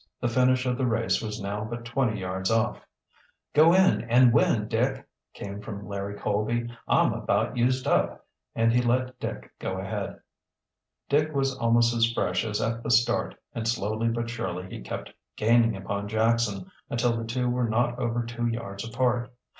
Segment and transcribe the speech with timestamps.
[0.19, 2.83] The finish of the race was now but twenty yards off.
[3.53, 6.67] "Go in and win, Dick," came from Larry Colby.
[6.87, 8.25] "I'm about used up,"
[8.55, 10.19] and he let Dick go ahead.
[11.07, 15.13] Dick was almost as fresh as at the start and slowly but surely he kept
[15.35, 19.31] gaining upon Jackson until the two were not over two yards apart.